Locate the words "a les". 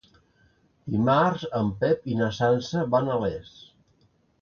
3.19-3.57